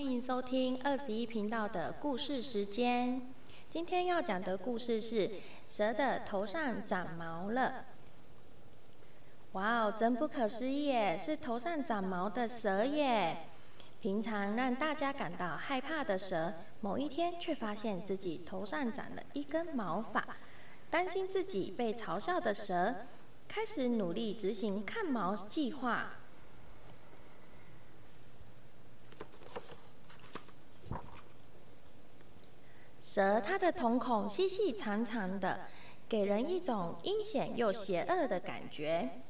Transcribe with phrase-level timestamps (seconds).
[0.00, 3.20] 欢迎收听二十一频道的故事时间。
[3.68, 5.30] 今天要讲的故事是
[5.68, 7.84] 蛇的头上长毛了。
[9.52, 11.18] 哇哦，真不可思议耶！
[11.18, 13.40] 是头上长毛的蛇耶。
[14.00, 20.26] 平常让大家感到害怕的蛇，某一天却发现自己头上长了一根毛发，
[20.88, 22.94] 担心自己被嘲笑的蛇，
[23.46, 26.12] 开始努力执行看毛计划。
[33.10, 35.62] 蛇，它的瞳孔细细长长的，
[36.08, 39.22] 给人一种阴险又邪恶的感觉。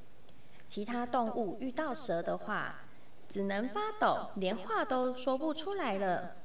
[0.69, 2.81] 其他动物遇到蛇的话，
[3.27, 6.37] 只能发抖，连话都说不出来了。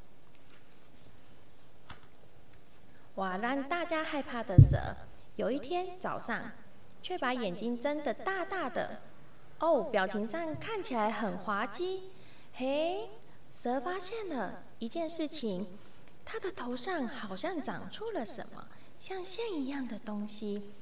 [3.15, 3.35] 哇！
[3.35, 4.95] 让大家害怕的蛇，
[5.35, 6.53] 有一天早上，
[7.01, 9.01] 却把眼睛睁得大大的。
[9.59, 12.11] 哦，表情上看起来很滑稽。
[12.53, 13.09] 嘿，
[13.51, 15.67] 蛇发现了一件事情。
[16.25, 18.67] 它的头上好像长出了什么
[18.99, 20.73] 像线一样的东西。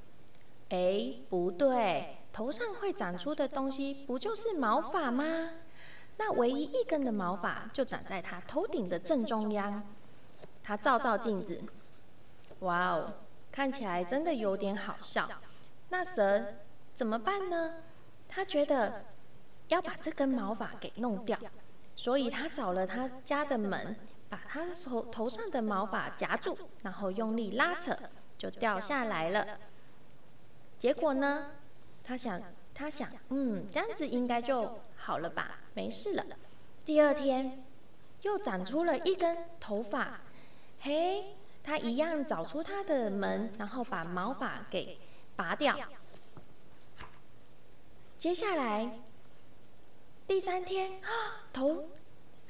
[0.69, 5.51] 哎，不对，头上会长出的东西不就是毛发吗？
[6.17, 9.83] 那唯一一根的毛发就长在它头顶的正中央。
[10.63, 11.61] 它照照镜子，
[12.59, 13.13] 哇哦，
[13.51, 15.29] 看起来真的有点好笑。
[15.89, 16.55] 那蛇
[16.95, 17.73] 怎么办呢？
[18.29, 19.03] 他觉得
[19.67, 21.37] 要把这根毛发给弄掉，
[21.95, 23.95] 所以他找了他家的门。
[24.33, 27.95] 把他的头头上的毛发夹住，然后用力拉扯，
[28.35, 29.59] 就掉下来了。
[30.79, 31.51] 结果呢，
[32.03, 32.41] 他想，
[32.73, 36.25] 他想，嗯，这样子应该就好了吧，没事了。
[36.83, 37.63] 第二天，
[38.23, 40.21] 又长出了一根头发，
[40.79, 44.99] 嘿，他一样找出他的门，然后把毛发给
[45.35, 45.77] 拔掉。
[48.17, 48.99] 接下来，
[50.25, 50.99] 第三天，
[51.53, 51.87] 头。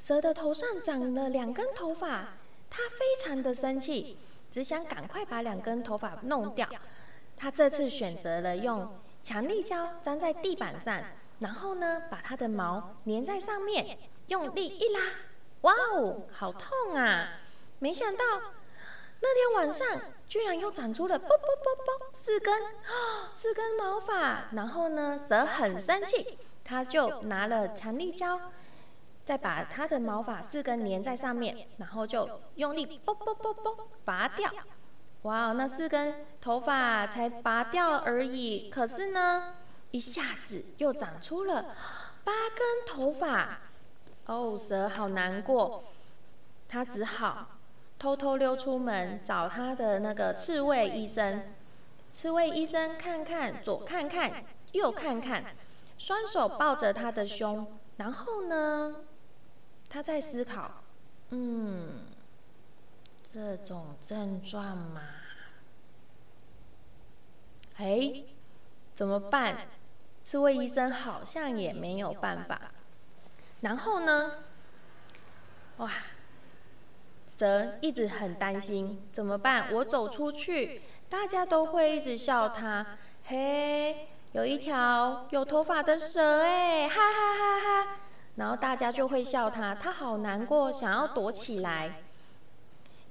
[0.04, 2.34] 蛇的头上长了两根头发，
[2.68, 4.18] 它非常的生气，
[4.50, 6.68] 只想赶快把两根头发弄掉。
[7.38, 11.02] 它这次选择了用强力胶粘在地板上，
[11.38, 15.00] 然后呢，把它的毛粘在上面，用力一拉，
[15.62, 17.40] 哇哦，好痛啊！
[17.78, 18.24] 没想到
[19.20, 24.50] 那天晚上居然又长出了啵啵啵啵四根啊，四根毛发。
[24.52, 28.38] 然后呢，蛇很生气，他就拿了强力胶。
[29.24, 34.50] 再把它的毛发四根粘在上面，然后就用力啵啵啵啵拔掉。
[35.22, 39.54] 哇哦，那四根头发才拔掉而已，可是呢，
[39.90, 41.74] 一下子又长出了
[42.22, 43.60] 八根头发。
[44.26, 45.84] 哦，蛇好难过，
[46.68, 47.46] 他只好
[47.98, 51.54] 偷偷溜出门找他的那个刺猬医生。
[52.12, 55.44] 刺猬医生看看左看看右看看，
[55.96, 58.94] 双手抱着他的胸，然后呢？
[59.94, 60.82] 他在思考，
[61.30, 62.00] 嗯，
[63.32, 65.02] 这种症状嘛，
[67.76, 68.24] 哎，
[68.96, 69.68] 怎么办？
[70.24, 72.72] 这位医生好像也没有办法。
[73.60, 74.42] 然后呢，
[75.76, 75.88] 哇，
[77.28, 79.72] 蛇一直很担心，怎么办？
[79.74, 82.98] 我走出去，大家都会一直笑他。
[83.26, 88.00] 嘿，有一条有头发的蛇，哎，哈哈哈哈。
[88.36, 92.02] 然后大家就会笑他，他好难过，想要躲起来。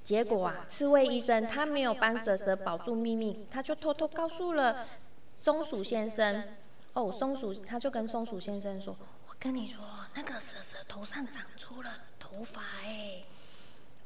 [0.02, 4.86] 结果啊，刺猬医生他没有帮蛇蛇保住秘密，他就偷偷告诉了
[5.32, 6.44] 松鼠先生。
[6.92, 8.94] 哦，松鼠他就跟松鼠先生说
[9.26, 9.82] ：“我跟你说，
[10.14, 11.90] 那个蛇蛇头上长出了
[12.20, 13.22] 头发哎。”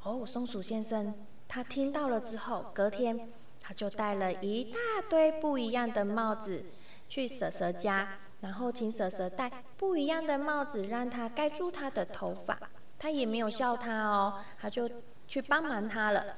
[0.05, 1.13] 哦，松鼠先生
[1.49, 3.29] 他听到了之后，隔天
[3.61, 4.79] 他就戴了一大
[5.11, 6.65] 堆不一样的帽子
[7.09, 8.21] 去蛇蛇家。
[8.41, 12.59] 然后请蛇蛇戴不一样的帽子，让它盖住他的头发。
[12.99, 14.91] 他也没有笑他哦，他就
[15.27, 16.37] 去帮忙他了。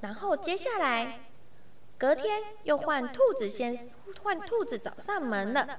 [0.00, 1.20] 然后接下来，
[1.98, 3.88] 隔天又换兔子先
[4.22, 5.78] 换兔子找上门了。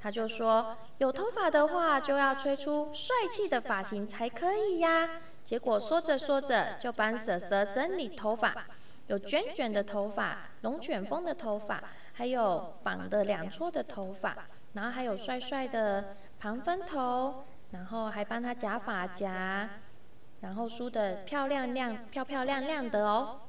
[0.00, 5.20] 他就说，有头发的话就要吹出帅气的发型才可以呀。
[5.44, 8.66] 结果说着说着就帮蛇蛇整理头发，
[9.06, 11.82] 有卷卷的头发，龙卷风的头发。
[12.12, 14.36] 还有绑的两撮的头发，
[14.74, 19.68] 然后还有帅帅的盘分头，然后还帮他夹发夹，
[20.40, 23.40] 然后梳的漂亮亮、漂漂亮亮的哦。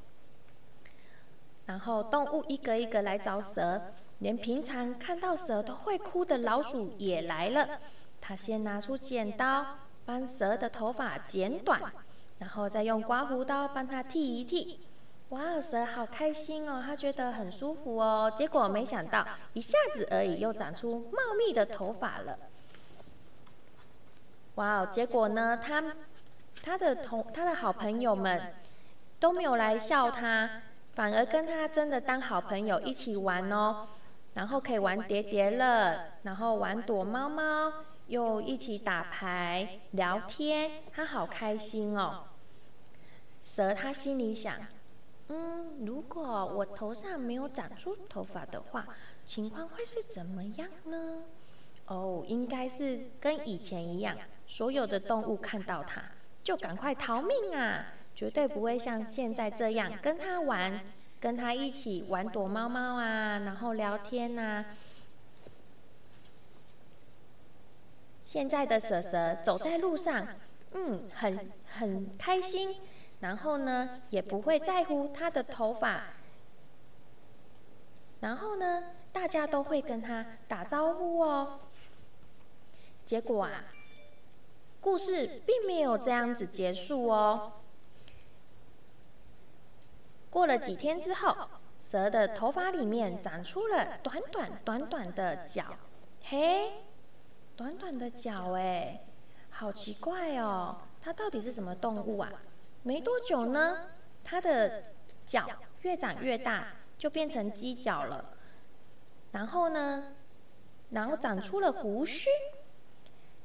[1.65, 3.81] 然后动物一个一个来找蛇，
[4.19, 7.79] 连平常看到蛇都会哭的老鼠也来了。
[8.19, 9.65] 他先拿出剪刀，
[10.05, 11.81] 帮蛇的头发剪短，
[12.39, 14.79] 然后再用刮胡刀帮他剃一剃。
[15.33, 18.31] 哇，蛇好开心哦，他觉得很舒服哦。
[18.37, 22.37] 结果没想到，一下子而已，又长出茂密的头发了。
[24.55, 25.83] 哇哦，结果呢，他
[26.61, 28.53] 他的同他的好朋友们
[29.19, 30.61] 都没有来笑他，
[30.93, 33.87] 反而跟他真的当好朋友一起玩哦。
[34.35, 37.71] 然后可以玩叠叠乐，然后玩躲猫猫，
[38.05, 42.25] 又一起打牌聊天，他好开心哦。
[43.43, 44.55] 蛇他心里想：
[45.35, 48.85] 嗯，如果我头上没有长出头发的话，
[49.25, 51.23] 情况会是怎么样呢？
[51.87, 54.15] 哦，应该是跟以前一样，
[54.45, 56.03] 所有的动物看到它
[56.43, 60.81] 就赶快逃命啊，绝对不会像现在这样跟他玩，
[61.19, 64.63] 跟他一起玩躲猫猫啊，然后聊天呐。
[68.23, 70.27] 现在的蛇蛇走在路上，
[70.73, 72.75] 嗯，很很开心，
[73.23, 76.07] 然后呢，也不会在乎他的头发，
[78.19, 78.83] 然后呢，
[79.13, 81.61] 大家都会跟他打招呼哦。
[83.05, 83.63] 结果啊，
[84.81, 87.53] 故事并没有这样子结束哦。
[90.29, 91.47] 过了几天之后，
[91.81, 95.63] 蛇的头发里面长出了短短短短的角，
[96.23, 96.73] 嘿，
[97.55, 98.99] 短短的角哎，
[99.49, 102.29] 好奇怪哦，它到底是什么动物啊？
[102.83, 103.87] 没多久呢，
[104.23, 104.83] 它的
[105.25, 105.47] 脚
[105.81, 108.23] 越长越大，就变成犄角了。
[109.31, 110.13] 然后呢，
[110.91, 112.29] 然后长出了胡须。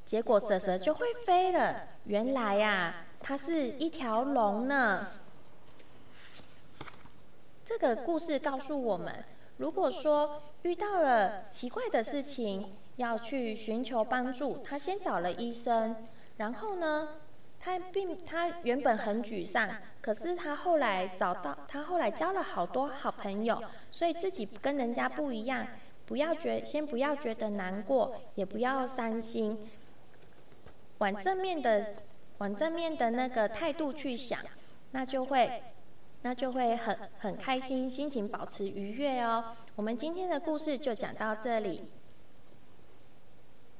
[0.05, 1.82] 结果蛇蛇就会飞了。
[2.05, 5.08] 原来呀，它是一条龙呢。
[7.64, 9.25] 这个故事告诉我们，
[9.58, 14.62] 如果说遇到了奇怪的事情，要去寻求帮助。
[14.64, 15.94] 他先找了医生，
[16.38, 17.20] 然后呢，
[17.60, 19.69] 他并他原本很沮丧，
[20.00, 25.66] 可是他后来找到，他后来交了好多好朋友，所以自己跟人家不一样。
[26.06, 29.69] 不要觉，先不要觉得难过，也不要伤心。
[30.99, 31.84] 往正面的，
[32.38, 34.40] 往正面的那个态度去想，
[34.93, 35.62] 那就会，
[36.22, 39.54] 那就会很很开心，心情保持愉悦哦。
[39.76, 41.84] 我们今天的故事就讲到这里。